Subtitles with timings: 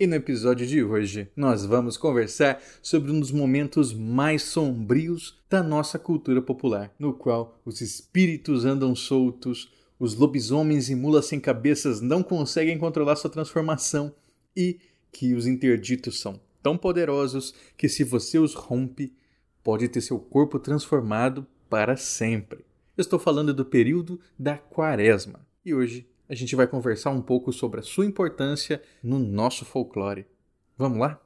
[0.00, 5.62] E no episódio de hoje, nós vamos conversar sobre um dos momentos mais sombrios da
[5.62, 12.00] nossa cultura popular, no qual os espíritos andam soltos, os lobisomens e mulas sem cabeças
[12.00, 14.10] não conseguem controlar sua transformação
[14.56, 14.80] e
[15.12, 19.12] que os interditos são tão poderosos que se você os rompe,
[19.62, 22.64] pode ter seu corpo transformado para sempre.
[22.96, 25.46] Eu estou falando do período da Quaresma.
[25.62, 30.24] E hoje a gente vai conversar um pouco sobre a sua importância no nosso folclore.
[30.78, 31.20] Vamos lá?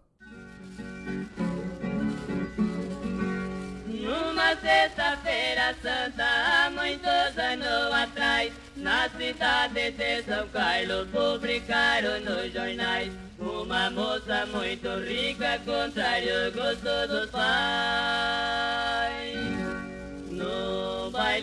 [3.86, 13.12] Numa sexta-feira santa, há muitos anos atrás, na cidade de São Carlos, publicaram nos jornais
[13.38, 18.83] uma moça muito rica, contrário ao gosto dos pais.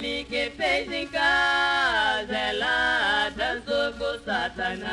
[0.01, 4.89] Baile que fez em casa, ela dançou com Satanás.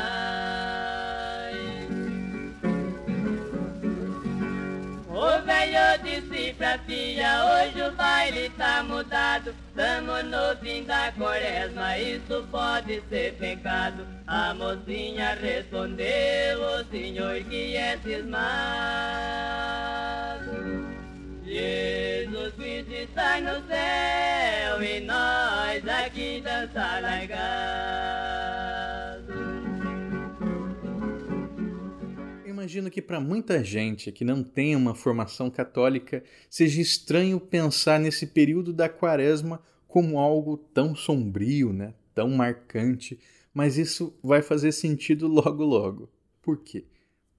[5.09, 9.55] O velho disse pra filha, hoje o baile tá mudado.
[9.75, 14.05] Tamo no fim da quaresma, isso pode ser pecado.
[14.27, 18.39] A mocinha respondeu, o senhor que é cismado.
[21.49, 22.53] Jesus
[22.91, 27.39] está no céu e nós aqui dançar largado.
[32.45, 38.27] Imagino que para muita gente que não tem uma formação católica seja estranho pensar nesse
[38.27, 41.95] período da quaresma como algo tão sombrio, né?
[42.13, 43.19] tão marcante,
[43.51, 46.11] mas isso vai fazer sentido logo logo.
[46.43, 46.85] Por quê?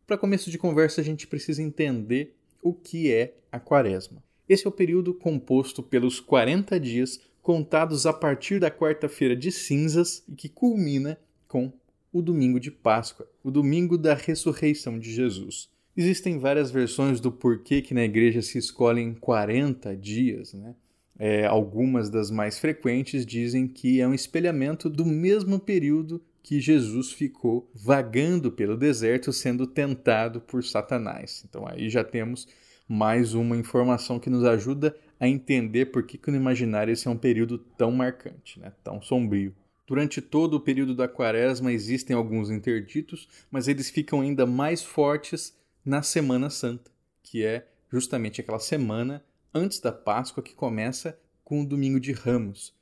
[0.04, 4.22] Para começo de conversa, a gente precisa entender o que é a quaresma.
[4.48, 10.22] Esse é o período composto pelos 40 dias contados a partir da quarta-feira de cinzas
[10.28, 11.72] e que culmina com
[12.12, 15.68] o domingo de Páscoa, o domingo da ressurreição de Jesus.
[15.96, 20.74] Existem várias versões do porquê que na igreja se escolhem 40 dias, né?
[21.18, 27.12] É, algumas das mais frequentes dizem que é um espelhamento do mesmo período que Jesus
[27.12, 31.44] ficou vagando pelo deserto sendo tentado por Satanás.
[31.46, 32.48] Então aí já temos
[32.92, 37.10] mais uma informação que nos ajuda a entender por que, que no imaginário esse é
[37.10, 38.72] um período tão marcante, né?
[38.82, 39.54] tão sombrio.
[39.86, 45.56] Durante todo o período da quaresma existem alguns interditos, mas eles ficam ainda mais fortes
[45.84, 46.90] na Semana Santa,
[47.22, 49.24] que é justamente aquela semana
[49.54, 52.74] antes da Páscoa que começa com o Domingo de Ramos.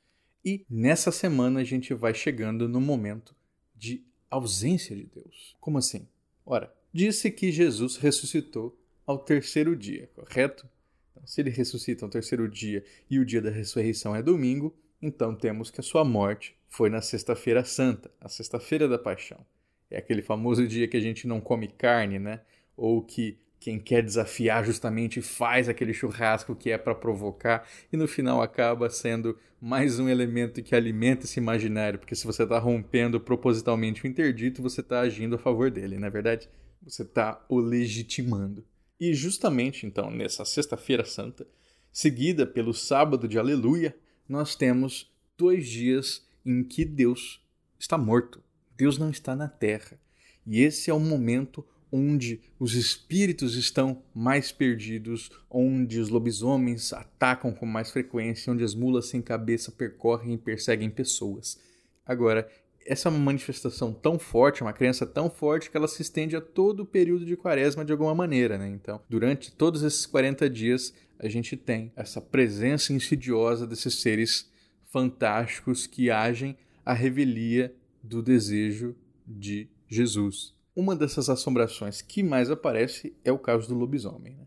[0.43, 3.35] E nessa semana a gente vai chegando no momento
[3.77, 5.55] de ausência de Deus.
[5.61, 6.09] Como assim?
[6.47, 8.75] Ora, disse que Jesus ressuscitou
[9.09, 10.69] ao terceiro dia, correto?
[11.11, 15.35] Então, se ele ressuscita ao terceiro dia e o dia da ressurreição é domingo, então
[15.35, 19.47] temos que a sua morte foi na Sexta-feira Santa, a Sexta-feira da Paixão.
[19.91, 22.43] É aquele famoso dia que a gente não come carne, né?
[22.77, 28.07] Ou que quem quer desafiar justamente faz aquele churrasco que é para provocar e no
[28.07, 33.19] final acaba sendo mais um elemento que alimenta esse imaginário, porque se você está rompendo
[33.19, 36.47] propositalmente o interdito, você está agindo a favor dele, não é verdade?
[36.83, 38.63] Você está o legitimando.
[39.01, 41.47] E justamente então, nessa Sexta-feira Santa,
[41.93, 43.97] seguida pelo sábado de Aleluia,
[44.29, 47.41] nós temos dois dias em que Deus
[47.79, 48.43] está morto.
[48.77, 49.99] Deus não está na terra.
[50.47, 57.53] E esse é o momento onde os espíritos estão mais perdidos, onde os lobisomens atacam
[57.53, 61.59] com mais frequência, onde as mulas sem cabeça percorrem e perseguem pessoas.
[62.05, 62.51] Agora,
[62.89, 66.87] essa manifestação tão forte, uma crença tão forte que ela se estende a todo o
[66.87, 68.69] período de quaresma de alguma maneira, né?
[68.69, 74.51] Então, durante todos esses 40 dias, a gente tem essa presença insidiosa desses seres
[74.87, 78.97] fantásticos que agem à revelia do desejo
[79.27, 80.55] de Jesus.
[80.75, 84.35] Uma dessas assombrações que mais aparece é o caso do lobisomem.
[84.35, 84.45] Né?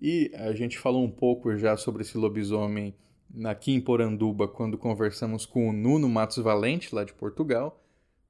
[0.00, 2.94] E a gente falou um pouco já sobre esse lobisomem
[3.44, 7.82] aqui em Poranduba quando conversamos com o Nuno Matos Valente, lá de Portugal.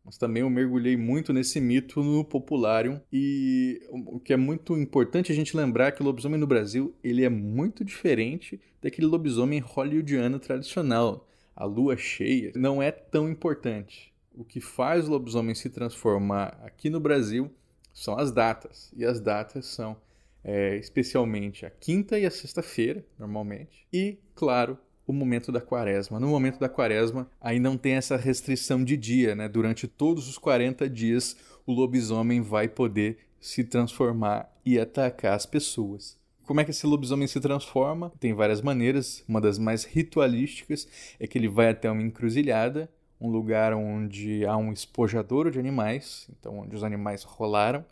[0.04, 5.30] Mas também eu mergulhei muito nesse mito no Popularium e o que é muito importante
[5.30, 9.60] a gente lembrar é que o lobisomem no Brasil ele é muito diferente daquele lobisomem
[9.60, 11.28] hollywoodiano tradicional.
[11.54, 16.88] A lua cheia não é tão importante o que faz o lobisomem se transformar aqui
[16.88, 17.50] no Brasil
[17.92, 18.90] são as datas.
[18.96, 19.96] E as datas são
[20.42, 23.86] é, especialmente a quinta e a sexta-feira, normalmente.
[23.92, 24.78] E, claro,
[25.10, 26.20] o momento da quaresma.
[26.20, 29.48] No momento da quaresma, aí não tem essa restrição de dia, né?
[29.48, 31.36] Durante todos os 40 dias,
[31.66, 36.18] o lobisomem vai poder se transformar e atacar as pessoas.
[36.44, 38.12] Como é que esse lobisomem se transforma?
[38.18, 39.24] Tem várias maneiras.
[39.28, 42.90] Uma das mais ritualísticas é que ele vai até uma encruzilhada,
[43.20, 47.84] um lugar onde há um espojadouro de animais, então onde os animais rolaram.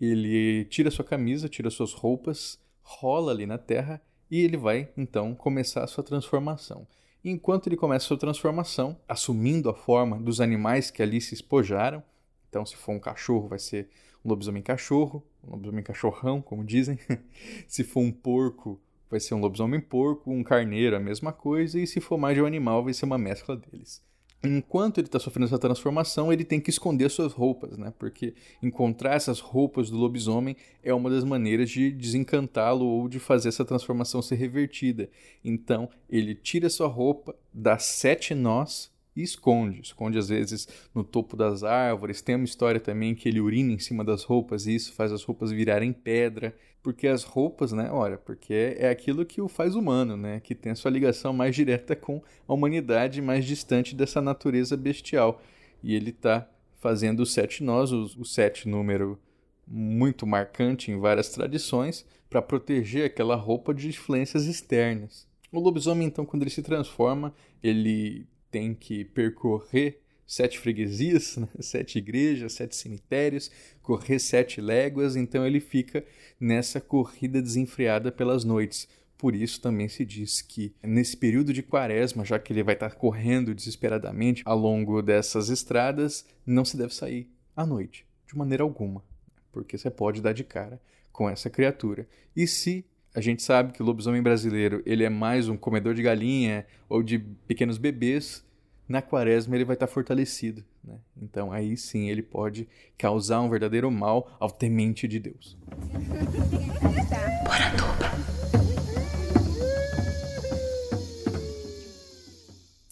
[0.00, 4.00] Ele tira sua camisa, tira suas roupas, rola ali na terra
[4.30, 6.86] e ele vai então começar a sua transformação.
[7.24, 12.02] Enquanto ele começa a sua transformação, assumindo a forma dos animais que ali se espojaram,
[12.48, 13.88] então se for um cachorro vai ser
[14.24, 16.98] um lobisomem cachorro, um lobisomem cachorrão, como dizem.
[17.68, 18.80] se for um porco,
[19.10, 22.42] vai ser um lobisomem porco, um carneiro, a mesma coisa, e se for mais de
[22.42, 24.02] um animal, vai ser uma mescla deles.
[24.42, 27.92] Enquanto ele está sofrendo essa transformação, ele tem que esconder suas roupas, né?
[27.98, 33.50] Porque encontrar essas roupas do lobisomem é uma das maneiras de desencantá-lo ou de fazer
[33.50, 35.10] essa transformação ser revertida.
[35.44, 39.80] Então, ele tira sua roupa, dá sete nós e esconde.
[39.80, 42.22] Esconde às vezes no topo das árvores.
[42.22, 45.22] Tem uma história também que ele urina em cima das roupas e isso faz as
[45.22, 46.54] roupas virarem pedra.
[46.82, 47.90] Porque as roupas, né?
[47.90, 50.40] Olha, porque é aquilo que o faz humano, né?
[50.40, 55.42] Que tem a sua ligação mais direta com a humanidade, mais distante dessa natureza bestial.
[55.82, 56.48] E ele está
[56.80, 59.20] fazendo os sete nós, o, sete número
[59.66, 65.28] muito marcante em várias tradições, para proteger aquela roupa de influências externas.
[65.52, 71.48] O lobisomem, então, quando ele se transforma, ele tem que percorrer sete freguesias, né?
[71.60, 73.50] sete igrejas, sete cemitérios,
[73.82, 76.04] correr sete léguas, então ele fica
[76.38, 78.88] nessa corrida desenfreada pelas noites.
[79.18, 82.94] Por isso também se diz que nesse período de quaresma, já que ele vai estar
[82.94, 89.04] correndo desesperadamente ao longo dessas estradas, não se deve sair à noite, de maneira alguma,
[89.52, 90.80] porque você pode dar de cara
[91.12, 92.08] com essa criatura.
[92.34, 96.02] E se a gente sabe que o lobisomem brasileiro ele é mais um comedor de
[96.02, 98.44] galinha ou de pequenos bebês.
[98.88, 100.64] Na quaresma ele vai estar fortalecido.
[100.82, 100.94] Né?
[101.20, 105.56] Então aí sim ele pode causar um verdadeiro mal ao temente de Deus.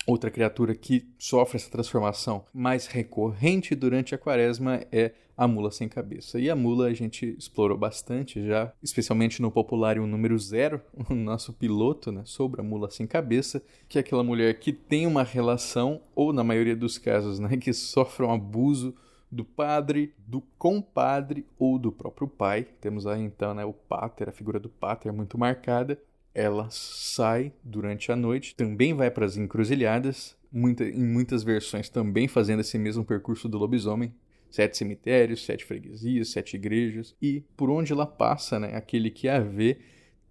[0.09, 5.87] Outra criatura que sofre essa transformação mais recorrente durante a quaresma é a mula sem
[5.87, 6.41] cabeça.
[6.41, 11.53] E a mula a gente explorou bastante já, especialmente no Populário número zero, o nosso
[11.53, 16.01] piloto né, sobre a mula sem cabeça, que é aquela mulher que tem uma relação,
[16.15, 18.95] ou na maioria dos casos, né, que sofre um abuso
[19.31, 22.67] do padre, do compadre ou do próprio pai.
[22.81, 25.99] Temos aí então né, o pater, a figura do pater muito marcada
[26.39, 32.29] ela sai durante a noite, também vai para as encruzilhadas, muita, em muitas versões também
[32.29, 34.15] fazendo esse mesmo percurso do lobisomem.
[34.49, 37.15] Sete cemitérios, sete freguesias, sete igrejas.
[37.21, 39.79] E por onde ela passa, né, aquele que a vê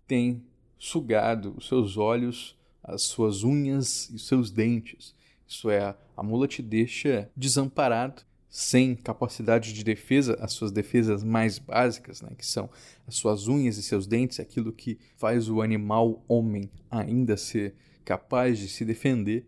[0.07, 0.43] tem
[0.79, 5.13] sugado os seus olhos, as suas unhas e os seus dentes.
[5.45, 8.23] Isso é, a mula te deixa desamparado
[8.59, 12.67] sem capacidade de defesa, as suas defesas mais básicas, né, que são
[13.05, 18.57] as suas unhas e seus dentes, aquilo que faz o animal homem ainda ser capaz
[18.57, 19.45] de se defender,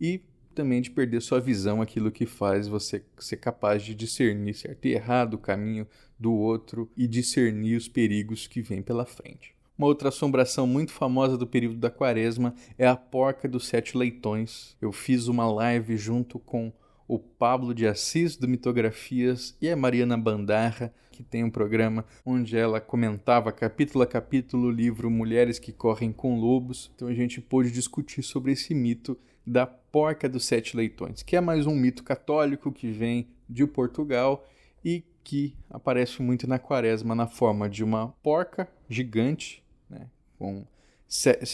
[0.00, 0.20] e
[0.56, 4.92] também de perder sua visão, aquilo que faz você ser capaz de discernir certo e
[4.92, 5.86] errado, o caminho
[6.18, 9.54] do outro e discernir os perigos que vêm pela frente.
[9.78, 14.76] Uma outra assombração muito famosa do período da quaresma é a porca dos sete leitões.
[14.80, 16.72] Eu fiz uma live junto com
[17.08, 22.56] o Pablo de Assis do Mitografias e a Mariana Bandarra, que tem um programa onde
[22.56, 26.92] ela comentava capítulo a capítulo o livro Mulheres que Correm com Lobos.
[26.94, 31.40] Então a gente pôde discutir sobre esse mito da porca dos sete leitões, que é
[31.40, 34.46] mais um mito católico que vem de Portugal
[34.84, 40.66] e que aparece muito na quaresma na forma de uma porca gigante, né, com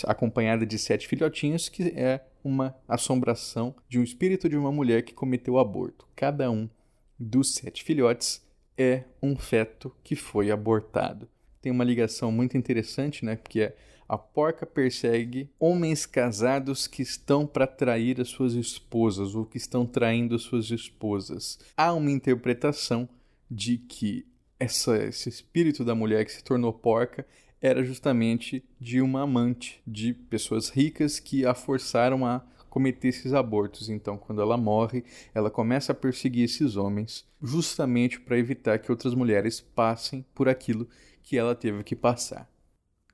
[0.07, 5.15] acompanhada de sete filhotinhos, que é uma assombração de um espírito de uma mulher que
[5.15, 6.07] cometeu aborto.
[6.15, 6.69] Cada um
[7.19, 8.45] dos sete filhotes
[8.77, 11.29] é um feto que foi abortado.
[11.63, 13.37] Tem uma ligação muito interessante, né?
[13.37, 13.73] Porque
[14.07, 19.87] a porca persegue homens casados que estão para trair as suas esposas ou que estão
[19.87, 21.59] traindo as suas esposas.
[21.77, 23.09] Há uma interpretação
[23.51, 24.27] de que
[24.61, 27.27] essa, esse espírito da mulher que se tornou porca
[27.65, 33.89] era justamente de uma amante, de pessoas ricas que a forçaram a cometer esses abortos.
[33.89, 35.03] Então, quando ela morre,
[35.35, 40.87] ela começa a perseguir esses homens, justamente para evitar que outras mulheres passem por aquilo
[41.23, 42.47] que ela teve que passar.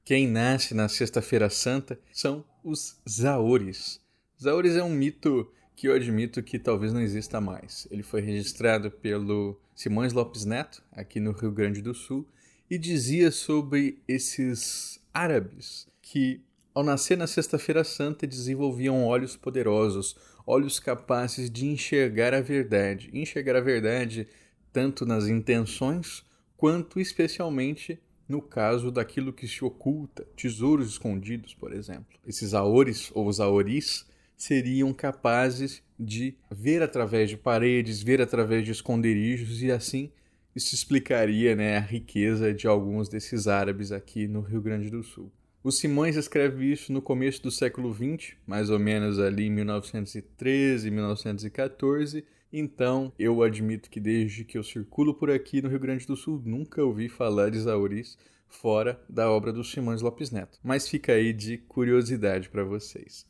[0.05, 4.01] Quem nasce na Sexta-feira Santa são os Zaores.
[4.43, 7.87] Zaores é um mito que eu admito que talvez não exista mais.
[7.89, 12.27] Ele foi registrado pelo Simões Lopes Neto, aqui no Rio Grande do Sul,
[12.71, 16.41] e dizia sobre esses árabes que,
[16.73, 23.11] ao nascer na Sexta-feira Santa, desenvolviam olhos poderosos, olhos capazes de enxergar a verdade.
[23.13, 24.29] Enxergar a verdade
[24.73, 26.25] tanto nas intenções
[26.57, 27.99] quanto especialmente
[28.29, 32.17] no caso daquilo que se oculta, tesouros escondidos, por exemplo.
[32.25, 38.71] Esses aores ou os aoris seriam capazes de ver através de paredes, ver através de
[38.71, 40.13] esconderijos e assim
[40.55, 45.31] isso explicaria né, a riqueza de alguns desses árabes aqui no Rio Grande do Sul.
[45.63, 50.91] O Simões escreve isso no começo do século XX, mais ou menos ali em 1913,
[50.91, 52.25] 1914.
[52.53, 56.43] Então, eu admito que desde que eu circulo por aqui no Rio Grande do Sul,
[56.45, 58.17] nunca ouvi falar de Zauris
[58.49, 60.59] fora da obra do Simões Lopes Neto.
[60.65, 63.27] Mas fica aí de curiosidade para vocês.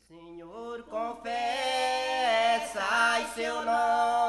[2.73, 4.20] Senhor, seu nome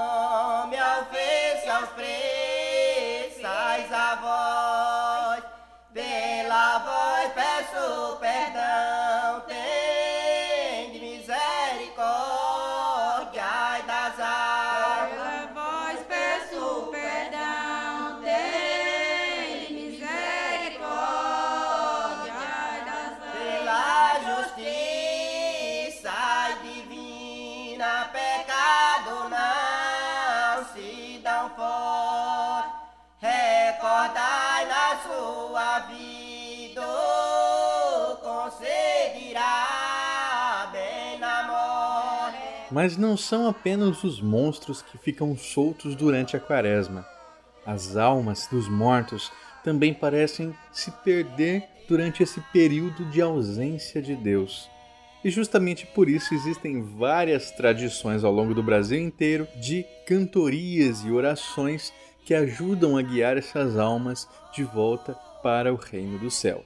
[42.73, 47.07] Mas não são apenas os monstros que ficam soltos durante a quaresma.
[47.67, 49.31] As almas dos mortos
[49.63, 54.71] também parecem se perder durante esse período de ausência de Deus.
[55.23, 61.11] E justamente por isso existem várias tradições ao longo do Brasil inteiro de cantorias e
[61.11, 61.93] orações
[62.25, 65.13] que ajudam a guiar essas almas de volta
[65.43, 66.65] para o reino do céu.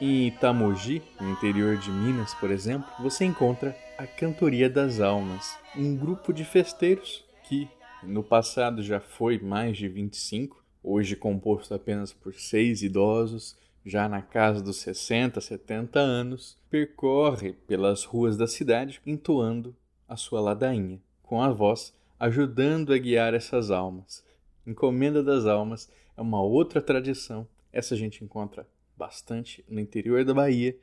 [0.00, 5.96] Em Itamogi, no interior de Minas, por exemplo, você encontra a Cantoria das Almas, um
[5.96, 7.68] grupo de festeiros que
[8.04, 14.22] no passado já foi mais de 25, hoje composto apenas por seis idosos, já na
[14.22, 19.74] casa dos 60, 70 anos, percorre pelas ruas da cidade entoando
[20.08, 24.24] a sua ladainha, com a voz ajudando a guiar essas almas.
[24.64, 28.64] Encomenda das Almas é uma outra tradição, essa a gente encontra
[28.98, 30.76] bastante no interior da Bahia,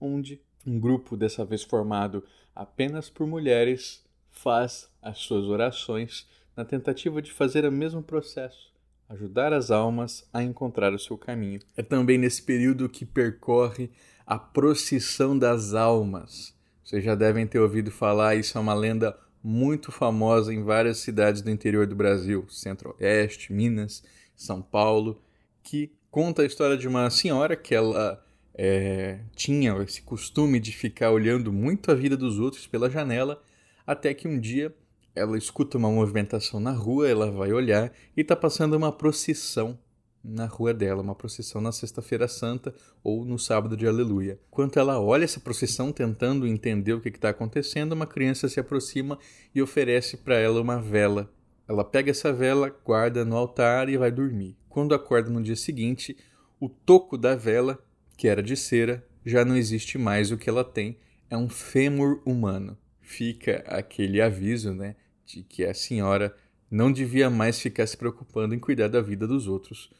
[0.00, 7.20] onde um grupo, dessa vez formado apenas por mulheres, faz as suas orações na tentativa
[7.20, 8.72] de fazer o mesmo processo,
[9.08, 11.60] ajudar as almas a encontrar o seu caminho.
[11.76, 13.90] É também nesse período que percorre
[14.26, 16.54] a procissão das almas.
[16.82, 21.42] Vocês já devem ter ouvido falar, isso é uma lenda muito famosa em várias cidades
[21.42, 24.02] do interior do Brasil, Centro-Oeste, Minas,
[24.34, 25.22] São Paulo,
[25.62, 28.22] que conta a história de uma senhora que ela
[28.54, 33.42] é, tinha esse costume de ficar olhando muito a vida dos outros pela janela,
[33.86, 34.74] até que um dia
[35.14, 39.78] ela escuta uma movimentação na rua, ela vai olhar e está passando uma procissão
[40.22, 44.38] na rua dela, uma procissão na Sexta-feira Santa ou no sábado de Aleluia.
[44.50, 49.18] Quando ela olha essa procissão tentando entender o que está acontecendo, uma criança se aproxima
[49.54, 51.30] e oferece para ela uma vela.
[51.68, 54.56] Ela pega essa vela, guarda no altar e vai dormir.
[54.78, 56.16] Quando acorda no dia seguinte,
[56.60, 57.84] o toco da vela,
[58.16, 60.30] que era de cera, já não existe mais.
[60.30, 60.96] O que ela tem
[61.28, 62.78] é um fêmur humano.
[63.00, 64.94] Fica aquele aviso, né,
[65.26, 66.32] de que a senhora
[66.70, 69.90] não devia mais ficar se preocupando em cuidar da vida dos outros.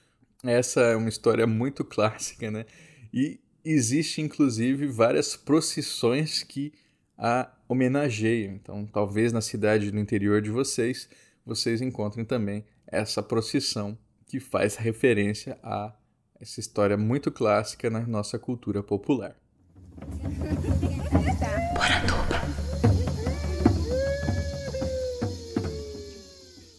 [0.45, 2.65] Essa é uma história muito clássica, né?
[3.13, 6.73] E existe inclusive várias procissões que
[7.19, 8.55] a homenageiam.
[8.55, 11.09] Então, talvez na cidade do interior de vocês,
[11.45, 15.95] vocês encontrem também essa procissão que faz referência a
[16.39, 19.35] essa história muito clássica na nossa cultura popular.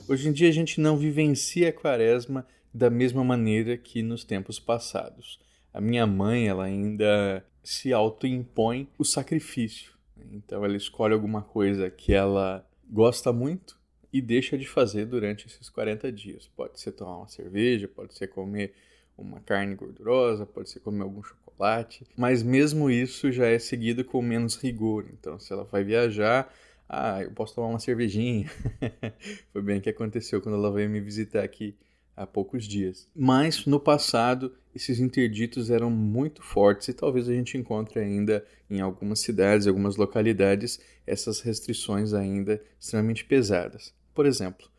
[0.07, 4.59] Hoje em dia a gente não vivencia a quaresma da mesma maneira que nos tempos
[4.59, 5.39] passados.
[5.73, 9.93] A minha mãe ela ainda se autoimpõe o sacrifício.
[10.31, 13.78] Então ela escolhe alguma coisa que ela gosta muito
[14.11, 16.49] e deixa de fazer durante esses 40 dias.
[16.55, 18.73] Pode ser tomar uma cerveja, pode ser comer
[19.17, 24.21] uma carne gordurosa, pode ser comer algum chocolate, mas mesmo isso já é seguido com
[24.21, 25.05] menos rigor.
[25.13, 26.51] Então, se ela vai viajar,
[26.87, 28.49] ah, eu posso tomar uma cervejinha.
[29.53, 31.75] Foi bem que aconteceu quando ela veio me visitar aqui
[32.15, 33.07] há poucos dias.
[33.15, 38.81] Mas no passado, esses interditos eram muito fortes e talvez a gente encontre ainda em
[38.81, 43.93] algumas cidades, algumas localidades, essas restrições ainda extremamente pesadas.
[44.19, 44.69] Por exemplo,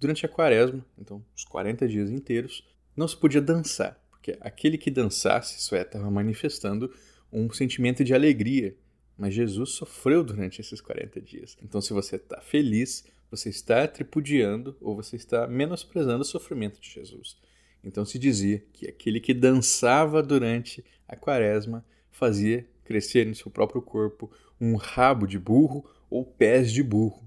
[0.00, 4.90] durante a quaresma, então os 40 dias inteiros, não se podia dançar, porque aquele que
[4.90, 6.90] dançasse, isso é, estava manifestando
[7.30, 8.74] um sentimento de alegria.
[9.18, 11.58] Mas Jesus sofreu durante esses 40 dias.
[11.62, 16.88] Então, se você está feliz, você está tripudiando ou você está menosprezando o sofrimento de
[16.88, 17.36] Jesus.
[17.84, 23.82] Então se dizia que aquele que dançava durante a quaresma fazia crescer em seu próprio
[23.82, 27.25] corpo um rabo de burro ou pés de burro,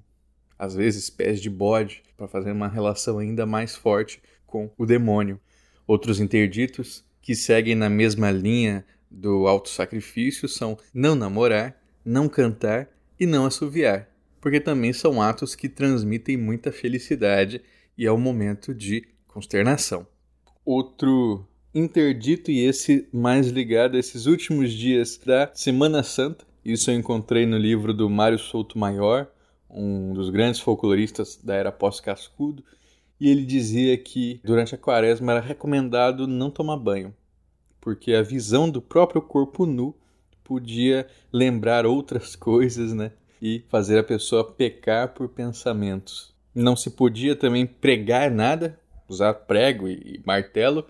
[0.60, 5.40] às vezes pés de bode, para fazer uma relação ainda mais forte com o demônio.
[5.88, 12.88] Outros interditos que seguem na mesma linha do auto-sacrifício são não namorar, não cantar
[13.20, 14.10] e não assoviar
[14.42, 17.62] porque também são atos que transmitem muita felicidade
[17.98, 20.08] e é um momento de consternação.
[20.66, 26.96] Outro interdito, e esse mais ligado a esses últimos dias da Semana Santa, isso eu
[26.96, 29.28] encontrei no livro do Mário Souto Maior,
[29.70, 32.64] um dos grandes folcloristas da era pós-cascudo,
[33.20, 37.14] e ele dizia que durante a quaresma era recomendado não tomar banho,
[37.82, 39.96] porque a visão do próprio corpo nu
[40.44, 43.12] podia lembrar outras coisas, né?
[43.42, 46.34] e fazer a pessoa pecar por pensamentos.
[46.54, 50.86] Não se podia também pregar nada, usar prego e martelo,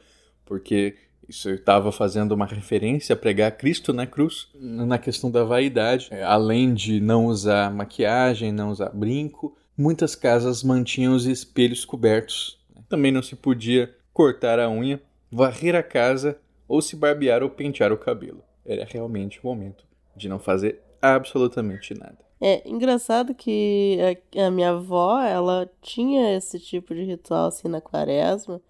[0.46, 0.96] porque
[1.30, 6.24] isso estava fazendo uma referência a pregar Cristo na cruz, na questão da vaidade, é,
[6.24, 12.60] além de não usar maquiagem, não usar brinco, muitas casas mantinham os espelhos cobertos.
[12.90, 15.00] Também não se podia cortar a unha,
[15.32, 18.44] varrer a casa ou se barbear ou pentear o cabelo.
[18.66, 22.18] Era realmente o momento de não fazer absolutamente nada.
[22.42, 23.98] É engraçado que
[24.36, 28.62] a, a, minha avó, ela tinha esse tipo de ritual assim na quaresma,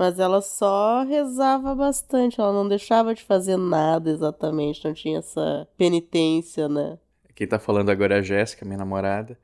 [0.00, 5.68] mas ela só rezava bastante, ela não deixava de fazer nada exatamente, não tinha essa
[5.76, 6.98] penitência, né?
[7.34, 9.38] Quem tá falando agora é a Jéssica, minha namorada.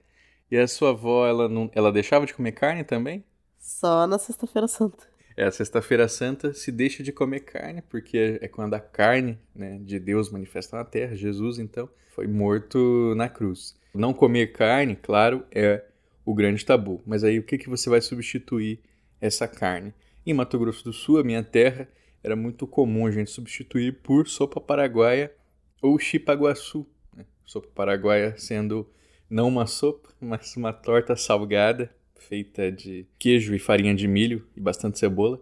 [0.51, 3.23] E a sua avó, ela não, ela deixava de comer carne também?
[3.59, 5.05] Só na sexta-feira santa.
[5.37, 9.79] É, a sexta-feira santa se deixa de comer carne, porque é quando a carne né,
[9.83, 13.77] de Deus manifesta na terra, Jesus então foi morto na cruz.
[13.95, 15.85] Não comer carne, claro, é
[16.25, 17.03] o grande tabu.
[17.05, 18.81] Mas aí o que, que você vai substituir
[19.21, 19.93] essa carne?
[20.27, 21.89] Em Mato Grosso do Sul, a minha terra,
[22.21, 25.33] era muito comum a gente substituir por sopa paraguaia
[25.81, 26.85] ou chipaguaçu.
[27.17, 27.25] Né?
[27.45, 28.91] Sopa paraguaia sendo
[29.31, 34.61] não uma sopa, mas uma torta salgada feita de queijo e farinha de milho e
[34.61, 35.41] bastante cebola.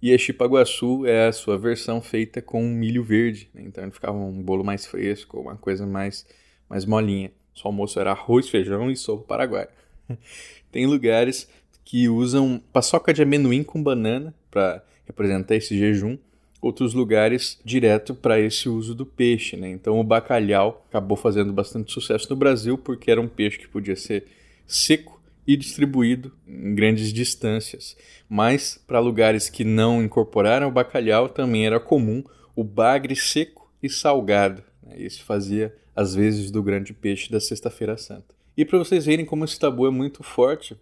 [0.00, 3.62] E a chipaguaçu é a sua versão feita com milho verde, né?
[3.66, 6.26] então ele ficava um bolo mais fresco, uma coisa mais,
[6.70, 7.30] mais molinha.
[7.62, 9.68] O almoço era arroz, feijão e sopa paraguaia.
[10.72, 11.50] Tem lugares
[11.84, 16.16] que usam paçoca de amendoim com banana para representar esse jejum,
[16.60, 19.56] outros lugares direto para esse uso do peixe.
[19.56, 19.70] Né?
[19.70, 23.96] Então o bacalhau acabou fazendo bastante sucesso no Brasil porque era um peixe que podia
[23.96, 24.26] ser
[24.66, 27.96] seco e distribuído em grandes distâncias.
[28.28, 32.22] Mas para lugares que não incorporaram o bacalhau também era comum
[32.54, 34.62] o bagre seco e salgado.
[34.82, 34.94] Né?
[34.98, 38.34] Isso fazia às vezes do grande peixe da Sexta-feira Santa.
[38.56, 40.76] E para vocês verem como esse tabu é muito forte,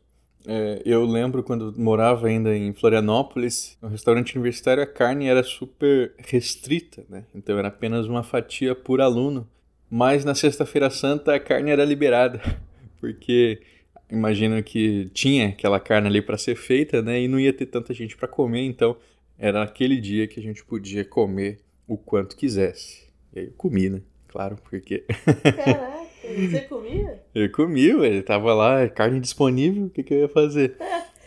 [0.47, 6.15] é, eu lembro quando morava ainda em Florianópolis, no restaurante universitário a carne era super
[6.19, 7.25] restrita, né?
[7.35, 9.49] então era apenas uma fatia por aluno.
[9.93, 12.41] Mas na Sexta-feira Santa a carne era liberada,
[13.01, 13.61] porque
[14.09, 17.21] imagino que tinha aquela carne ali para ser feita, né?
[17.21, 18.97] E não ia ter tanta gente para comer, então
[19.39, 23.09] era aquele dia que a gente podia comer o quanto quisesse.
[23.35, 24.01] E aí eu comi, né?
[24.29, 25.05] Claro, porque.
[25.43, 27.23] Caraca, você comia?
[27.35, 30.77] eu comi, ele tava lá, carne disponível, o que, que eu ia fazer?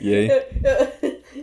[0.01, 0.29] E aí?
[0.29, 0.43] Eu,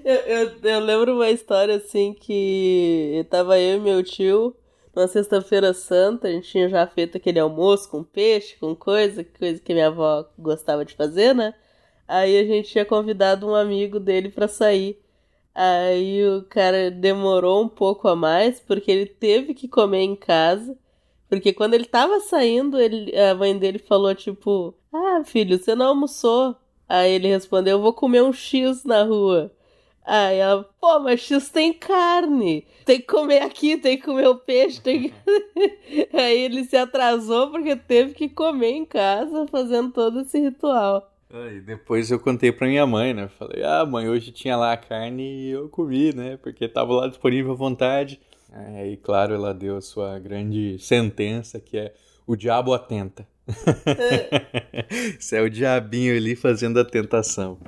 [0.04, 4.54] eu, eu, eu, lembro uma história assim que tava eu e meu tio
[4.94, 9.60] numa sexta-feira santa, a gente tinha já feito aquele almoço com peixe, com coisa, coisa
[9.60, 11.54] que minha avó gostava de fazer, né?
[12.06, 15.00] Aí a gente tinha convidado um amigo dele para sair.
[15.54, 20.76] Aí o cara demorou um pouco a mais, porque ele teve que comer em casa.
[21.30, 25.86] Porque quando ele tava saindo, ele, a mãe dele falou, tipo, ah, filho, você não
[25.86, 26.56] almoçou.
[26.88, 29.52] Aí ele respondeu, eu vou comer um X na rua.
[30.04, 32.66] Aí ela, pô, mas X tem carne.
[32.84, 34.80] Tem que comer aqui, tem que comer o peixe.
[34.80, 35.14] Que...
[36.12, 41.08] Aí ele se atrasou porque teve que comer em casa fazendo todo esse ritual.
[41.32, 43.28] Aí depois eu contei pra minha mãe, né?
[43.38, 46.36] Falei, ah, mãe, hoje tinha lá a carne e eu comi, né?
[46.38, 48.20] Porque tava lá disponível à vontade.
[48.52, 51.94] É, e claro, ela deu a sua grande sentença, que é
[52.26, 53.26] o diabo atenta.
[55.18, 57.58] Isso é o diabinho ali fazendo a tentação.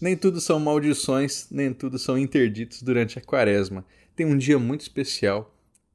[0.00, 3.84] Nem tudo são maldições, nem tudo são interditos durante a quaresma.
[4.16, 5.54] Tem um dia muito especial,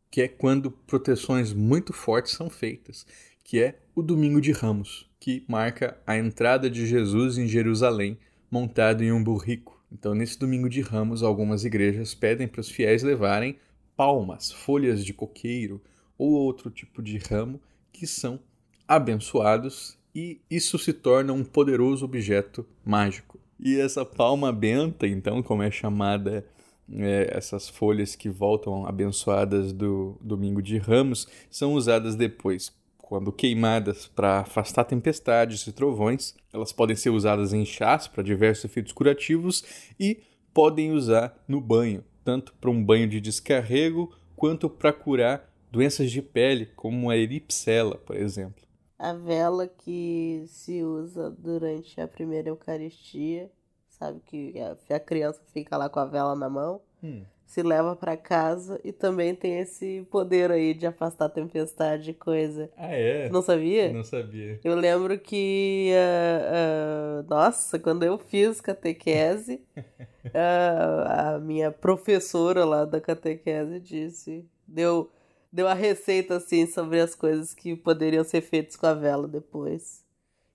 [0.10, 3.06] que é quando proteções muito fortes são feitas,
[3.44, 8.18] que é o domingo de ramos que marca a entrada de Jesus em Jerusalém
[8.50, 9.78] montado em um burrico.
[9.92, 13.58] Então, nesse Domingo de Ramos, algumas igrejas pedem para os fiéis levarem
[13.94, 15.82] palmas, folhas de coqueiro
[16.18, 17.60] ou outro tipo de ramo
[17.92, 18.40] que são
[18.88, 23.38] abençoados e isso se torna um poderoso objeto mágico.
[23.60, 26.46] E essa palma benta, então, como é chamada
[26.90, 32.72] é, essas folhas que voltam abençoadas do Domingo de Ramos, são usadas depois,
[33.08, 36.36] quando queimadas para afastar tempestades e trovões.
[36.52, 39.64] Elas podem ser usadas em chás para diversos efeitos curativos
[39.98, 40.22] e
[40.54, 46.22] podem usar no banho, tanto para um banho de descarrego quanto para curar doenças de
[46.22, 48.68] pele, como a eripsela, por exemplo
[48.98, 53.52] a vela que se usa durante a primeira Eucaristia,
[53.90, 54.54] sabe que
[54.90, 57.24] a, criança fica lá com a vela na mão, hum.
[57.48, 62.70] Se leva para casa e também tem esse poder aí de afastar tempestade e coisa.
[62.78, 63.30] Ah, é?
[63.30, 63.92] Não sabia?
[63.94, 64.60] Não sabia.
[64.62, 70.28] Eu lembro que, uh, uh, nossa, quando eu fiz catequese, uh,
[71.08, 75.10] a minha professora lá da catequese disse, deu
[75.50, 80.06] deu a receita assim sobre as coisas que poderiam ser feitas com a vela depois.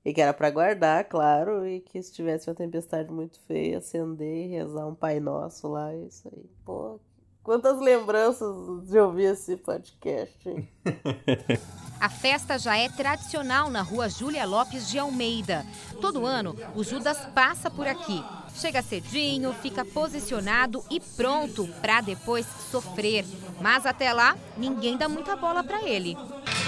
[0.04, 4.46] E que era para guardar, claro, e que se tivesse uma tempestade muito feia, acender
[4.46, 6.44] e rezar um Pai Nosso lá, isso aí.
[6.64, 7.00] Pô,
[7.42, 8.54] quantas lembranças
[8.88, 10.68] de ouvir esse podcast, hein?
[12.02, 15.64] A festa já é tradicional na rua Júlia Lopes de Almeida.
[16.00, 18.20] Todo ano, o Judas passa por aqui.
[18.56, 23.24] Chega cedinho, fica posicionado e pronto para depois sofrer.
[23.60, 26.16] Mas até lá, ninguém dá muita bola para ele.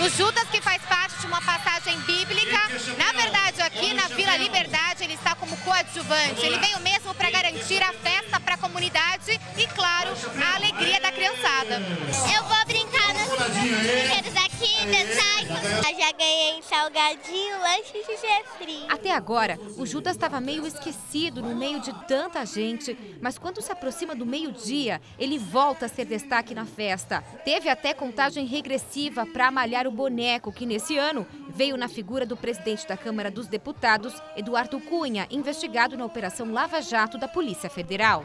[0.00, 2.58] O Judas, que faz parte de uma passagem bíblica,
[2.96, 3.33] na verdade,
[3.84, 6.44] aqui na Vila Liberdade, ele está como coadjuvante.
[6.44, 10.10] Ele veio mesmo para garantir a festa para a comunidade e, claro,
[10.42, 11.82] a alegria da criançada.
[12.34, 15.34] Eu vou brincar nos brinquedos aqui, dançar.
[15.76, 18.86] Eu já ganhei salgadinho, lanche de refri.
[18.88, 23.70] Até agora, o Judas estava meio esquecido no meio de tanta gente, mas quando se
[23.70, 27.22] aproxima do meio-dia, ele volta a ser destaque na festa.
[27.44, 32.36] Teve até contagem regressiva para malhar o boneco, que nesse ano veio na figura do
[32.36, 33.73] presidente da Câmara dos Deputados,
[34.36, 38.24] Eduardo Cunha, investigado na Operação Lava Jato da Polícia Federal.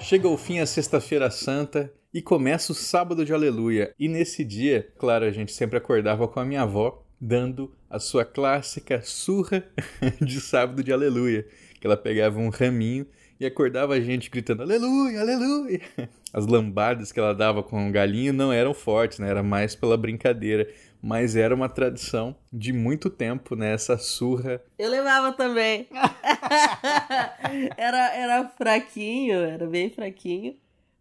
[0.00, 3.94] Chega ao fim a Sexta-feira Santa e começa o Sábado de Aleluia.
[3.98, 8.24] E nesse dia, claro, a gente sempre acordava com a minha avó dando a sua
[8.24, 9.64] clássica surra
[10.20, 11.46] de Sábado de Aleluia,
[11.78, 13.06] que ela pegava um raminho
[13.40, 15.80] e acordava a gente gritando aleluia, aleluia.
[16.32, 19.28] As lambadas que ela dava com o galinho não eram fortes, né?
[19.28, 20.68] Era mais pela brincadeira
[21.02, 23.72] mas era uma tradição de muito tempo, né?
[23.72, 24.62] Essa surra.
[24.78, 25.88] Eu levava também.
[27.76, 30.56] era, era fraquinho, era bem fraquinho.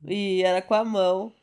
[0.05, 1.33] E era com a mão.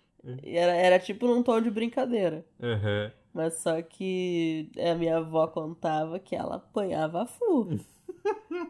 [0.42, 2.44] E era, era tipo num tom de brincadeira.
[2.59, 3.11] Uhum.
[3.35, 7.78] Mas só que a minha avó contava que ela apanhava full.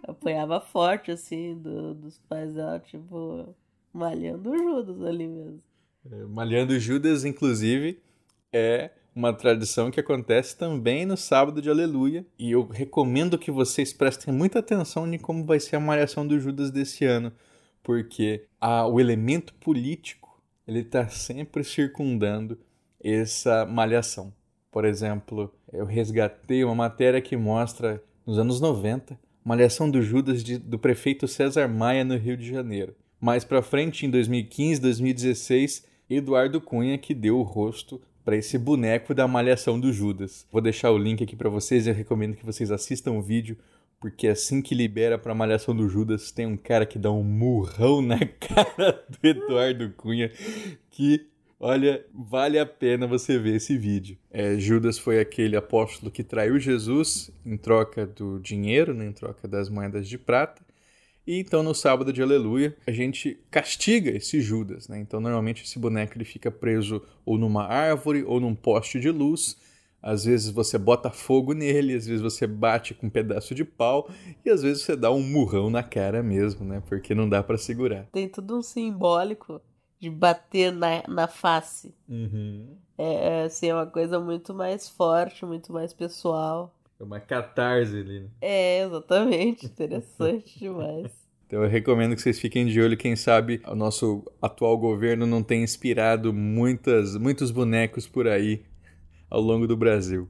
[0.04, 3.54] apanhava forte, assim, do, dos pais dela, tipo,
[3.92, 5.62] malhando Judas ali mesmo.
[6.10, 8.00] É, malhando Judas, inclusive,
[8.52, 12.24] é uma tradição que acontece também no sábado de Aleluia.
[12.38, 16.38] E eu recomendo que vocês prestem muita atenção em como vai ser a malhação do
[16.38, 17.32] Judas desse ano,
[17.82, 22.58] porque a, o elemento político ele está sempre circundando
[23.02, 24.32] essa malhação.
[24.70, 30.58] Por exemplo, eu resgatei uma matéria que mostra, nos anos 90, malhação do Judas de,
[30.58, 32.96] do prefeito César Maia no Rio de Janeiro.
[33.20, 39.14] Mais para frente, em 2015, 2016, Eduardo Cunha que deu o rosto para esse boneco
[39.14, 40.44] da malhação do Judas.
[40.50, 43.56] Vou deixar o link aqui para vocês e eu recomendo que vocês assistam o vídeo,
[44.00, 48.02] porque assim que libera para malhação do Judas, tem um cara que dá um murrão
[48.02, 50.28] na cara do Eduardo Cunha
[50.90, 51.24] que
[51.58, 54.18] Olha, vale a pena você ver esse vídeo.
[54.30, 59.48] É, Judas foi aquele apóstolo que traiu Jesus em troca do dinheiro, né, em troca
[59.48, 60.62] das moedas de prata.
[61.26, 65.00] E então no sábado de Aleluia a gente castiga esse Judas, né?
[65.00, 69.56] Então normalmente esse boneco ele fica preso ou numa árvore ou num poste de luz.
[70.00, 74.08] Às vezes você bota fogo nele, às vezes você bate com um pedaço de pau
[74.44, 76.80] e às vezes você dá um murrão na cara mesmo, né?
[76.86, 78.06] Porque não dá para segurar.
[78.12, 79.60] Tem tudo um simbólico
[80.00, 81.94] de bater na, na face.
[82.08, 82.76] Uhum.
[82.98, 86.74] É, é, assim, é uma coisa muito mais forte, muito mais pessoal.
[86.98, 88.28] É uma catarse ali, né?
[88.40, 89.66] É, exatamente.
[89.66, 91.10] Interessante demais.
[91.46, 95.42] Então eu recomendo que vocês fiquem de olho, quem sabe o nosso atual governo não
[95.42, 98.64] tem inspirado muitas, muitos bonecos por aí
[99.30, 100.28] ao longo do Brasil.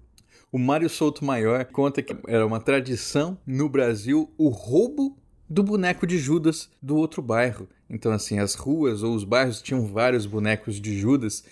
[0.53, 5.17] O Mário Souto Maior conta que era uma tradição no Brasil o roubo
[5.49, 7.69] do boneco de Judas do outro bairro.
[7.89, 11.45] Então, assim, as ruas ou os bairros tinham vários bonecos de Judas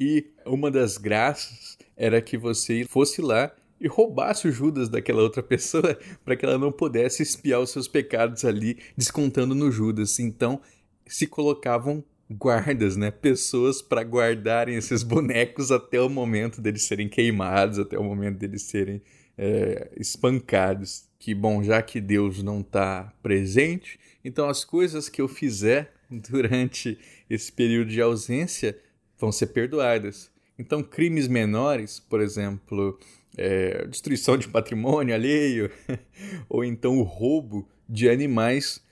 [0.00, 5.42] e uma das graças era que você fosse lá e roubasse o Judas daquela outra
[5.44, 10.18] pessoa para que ela não pudesse espiar os seus pecados ali, descontando no Judas.
[10.18, 10.60] Então,
[11.06, 13.10] se colocavam guardas, né?
[13.10, 18.62] Pessoas para guardarem esses bonecos até o momento deles serem queimados, até o momento deles
[18.62, 19.02] serem
[19.36, 21.04] é, espancados.
[21.18, 26.98] Que bom, já que Deus não está presente, então as coisas que eu fizer durante
[27.28, 28.78] esse período de ausência
[29.18, 30.30] vão ser perdoadas.
[30.58, 32.98] Então, crimes menores, por exemplo,
[33.36, 35.70] é, destruição de patrimônio alheio,
[36.48, 38.82] ou então o roubo de animais,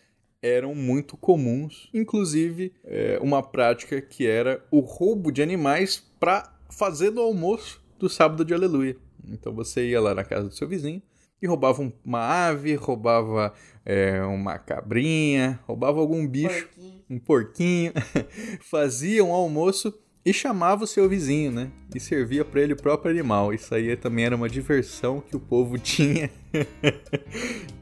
[0.43, 7.11] eram muito comuns, inclusive é, uma prática que era o roubo de animais para fazer
[7.11, 8.97] do almoço do sábado de aleluia.
[9.29, 11.03] Então você ia lá na casa do seu vizinho
[11.43, 13.53] e roubava uma ave, roubava
[13.85, 17.05] é, uma cabrinha, roubava algum bicho, porquinho.
[17.09, 17.93] um porquinho,
[18.61, 21.71] fazia um almoço e chamava o seu vizinho, né?
[21.95, 23.55] E servia para ele o próprio animal.
[23.55, 26.31] Isso aí também era uma diversão que o povo tinha,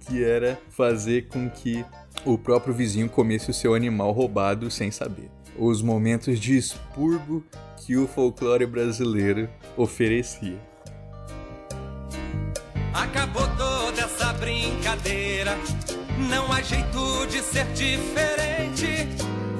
[0.07, 1.85] que era fazer com que
[2.25, 5.31] o próprio vizinho comesse o seu animal roubado sem saber.
[5.59, 7.45] Os momentos de expurgo
[7.85, 10.68] que o folclore brasileiro oferecia.
[12.93, 15.57] Acabou toda essa brincadeira,
[16.31, 19.09] não há jeito de ser diferente.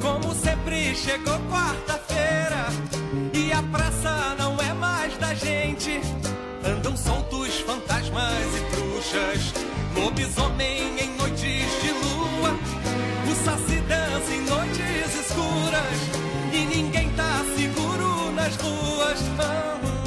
[0.01, 2.67] Como sempre chegou quarta-feira
[3.33, 6.01] e a praça não é mais da gente.
[6.65, 9.53] Andam soltos fantasmas e bruxas,
[9.95, 12.59] lobisomem em noites de lua.
[13.31, 15.99] O saci dança em noites escuras
[16.53, 19.19] e ninguém tá seguro nas ruas.
[19.39, 19.98] Ah,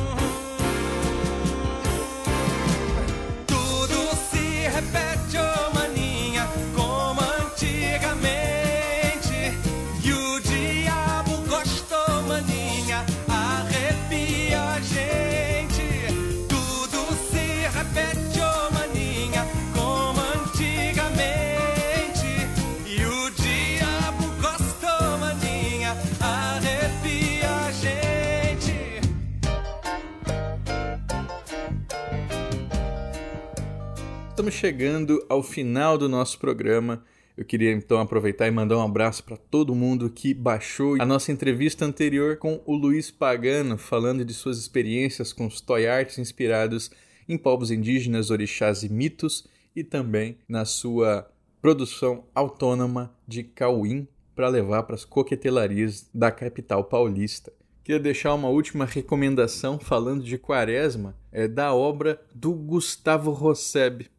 [34.52, 37.06] Estamos chegando ao final do nosso programa.
[37.38, 41.32] Eu queria então aproveitar e mandar um abraço para todo mundo que baixou a nossa
[41.32, 46.92] entrevista anterior com o Luiz Pagano, falando de suas experiências com os toy arts inspirados
[47.30, 54.50] em povos indígenas, orixás e mitos, e também na sua produção autônoma de cauim para
[54.50, 57.54] levar para as coquetelarias da capital paulista.
[57.86, 64.10] Queria deixar uma última recomendação falando de quaresma, é da obra do Gustavo Rosseb.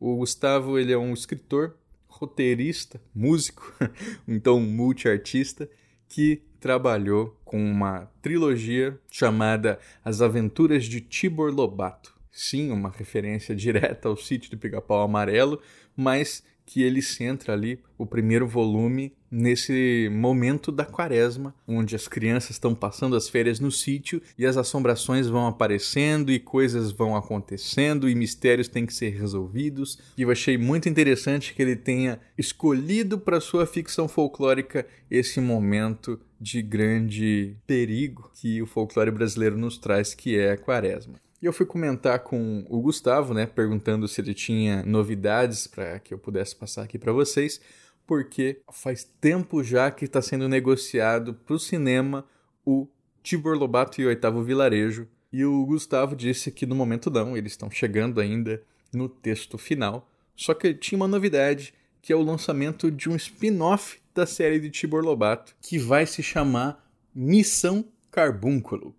[0.00, 3.74] O Gustavo ele é um escritor, roteirista, músico,
[4.26, 5.68] então multiartista,
[6.08, 12.14] que trabalhou com uma trilogia chamada As Aventuras de Tibor Lobato.
[12.30, 15.60] Sim, uma referência direta ao sítio do Pica-Pau Amarelo,
[15.96, 22.50] mas que ele centra ali o primeiro volume nesse momento da quaresma, onde as crianças
[22.50, 28.06] estão passando as férias no sítio e as assombrações vão aparecendo e coisas vão acontecendo
[28.06, 29.98] e mistérios têm que ser resolvidos.
[30.14, 36.20] E eu achei muito interessante que ele tenha escolhido para sua ficção folclórica esse momento
[36.38, 41.14] de grande perigo que o folclore brasileiro nos traz, que é a quaresma.
[41.40, 46.12] E eu fui comentar com o Gustavo, né, perguntando se ele tinha novidades para que
[46.12, 47.60] eu pudesse passar aqui para vocês,
[48.04, 52.24] porque faz tempo já que está sendo negociado para o cinema
[52.64, 52.88] o
[53.22, 55.06] Tibor Lobato e o Oitavo Vilarejo.
[55.32, 60.10] E o Gustavo disse que no momento não, eles estão chegando ainda no texto final.
[60.34, 64.70] Só que tinha uma novidade, que é o lançamento de um spin-off da série de
[64.70, 68.94] Tibor Lobato, que vai se chamar Missão Carbúnculo.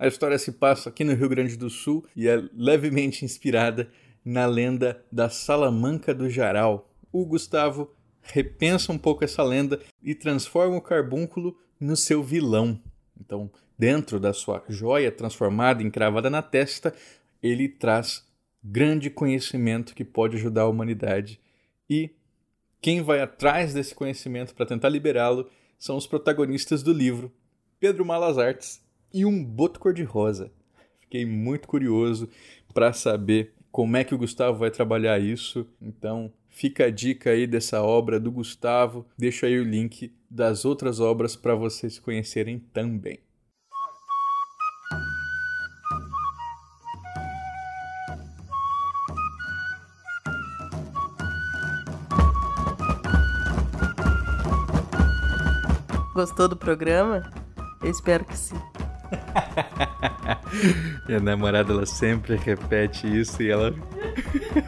[0.00, 3.90] A história se passa aqui no Rio Grande do Sul e é levemente inspirada
[4.24, 6.90] na lenda da Salamanca do Jaral.
[7.12, 12.80] O Gustavo repensa um pouco essa lenda e transforma o carbúnculo no seu vilão.
[13.20, 16.94] Então, dentro da sua joia transformada, encravada na testa,
[17.42, 18.26] ele traz
[18.64, 21.38] grande conhecimento que pode ajudar a humanidade.
[21.90, 22.08] E
[22.80, 27.30] quem vai atrás desse conhecimento para tentar liberá-lo são os protagonistas do livro,
[27.78, 30.50] Pedro Malas Artes e um boto cor-de-rosa.
[31.00, 32.28] Fiquei muito curioso
[32.72, 35.66] para saber como é que o Gustavo vai trabalhar isso.
[35.80, 39.06] Então, fica a dica aí dessa obra do Gustavo.
[39.16, 43.18] Deixo aí o link das outras obras para vocês conhecerem também.
[56.14, 57.30] Gostou do programa?
[57.82, 58.54] Eu espero que sim.
[61.06, 63.74] Minha namorada ela sempre repete isso e ela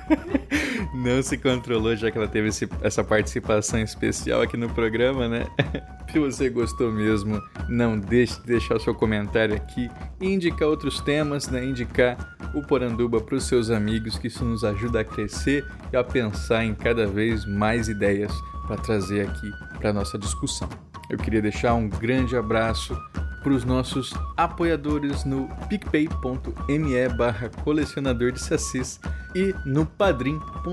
[0.94, 5.46] não se controlou já que ela teve esse, essa participação especial aqui no programa, né?
[6.12, 11.48] Se você gostou mesmo, não deixe de deixar seu comentário aqui e indicar outros temas,
[11.48, 11.64] né?
[11.64, 16.04] Indicar o Poranduba para os seus amigos, que isso nos ajuda a crescer e a
[16.04, 18.30] pensar em cada vez mais ideias
[18.66, 20.68] para trazer aqui para nossa discussão.
[21.08, 22.94] Eu queria deixar um grande abraço
[23.42, 29.00] para os nossos apoiadores no picpay.me barra colecionador de sacis
[29.34, 30.72] e no padrim.com.br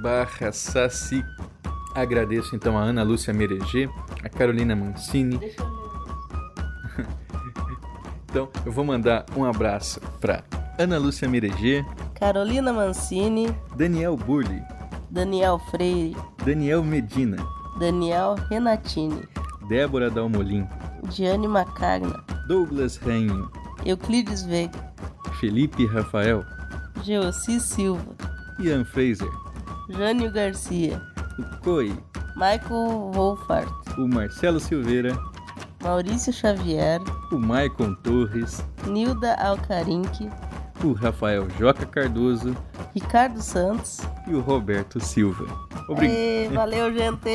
[0.00, 1.24] barra saci.
[1.94, 3.90] Agradeço então a Ana Lúcia Mereger,
[4.22, 5.40] a Carolina Mancini.
[8.30, 10.44] então eu vou mandar um abraço para
[10.78, 14.62] Ana Lúcia Mereger, Carolina Mancini, Daniel Burli,
[15.10, 17.38] Daniel Freire, Daniel Medina,
[17.78, 19.22] Daniel Renatini,
[19.68, 20.68] Débora Dalmolin,
[21.08, 23.50] Diane Macagna, Douglas Rainho,
[23.84, 24.78] Euclides Veiga,
[25.38, 26.44] Felipe Rafael,
[27.02, 28.14] Geossi Silva,
[28.58, 29.30] Ian Fraser,
[29.88, 31.00] Jânio Garcia,
[31.38, 31.96] o Coi,
[32.36, 35.18] Michael Wolfart, o Marcelo Silveira,
[35.82, 37.00] Maurício Xavier,
[37.32, 40.28] o Maicon Torres, Nilda Alcarinque,
[40.84, 42.54] o Rafael Joca Cardoso,
[42.94, 45.46] Ricardo Santos e o Roberto Silva.
[46.00, 47.30] Ei, valeu, gente!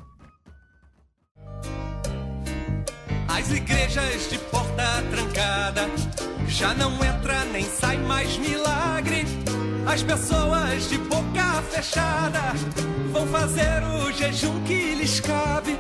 [3.29, 5.87] As igrejas de porta trancada
[6.49, 9.46] já não entra nem sai mais milagre.
[9.87, 12.41] As pessoas de boca fechada
[13.13, 15.79] vão fazer o jejum que lhes cabe,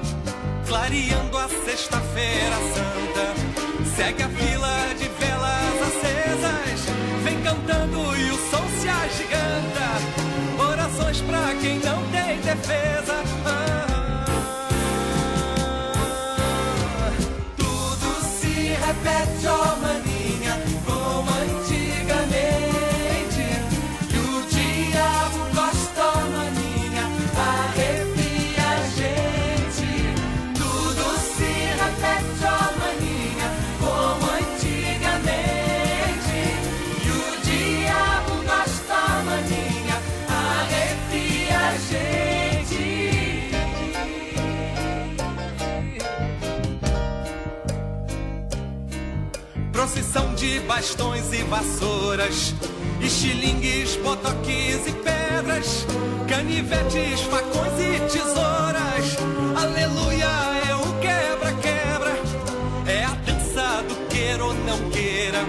[0.67, 3.87] clareando a sexta-feira santa.
[3.97, 4.86] Segue a fila
[50.67, 52.55] bastões e vassouras,
[53.01, 55.87] estilingues, botoques e pedras,
[56.29, 59.17] canivetes, facões e tesouras.
[59.57, 60.27] Aleluia,
[60.69, 62.15] é o quebra-quebra,
[62.87, 65.45] é a dança do queira ou não queira,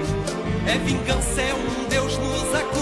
[0.68, 2.77] é vingança, é um Deus nos acuda.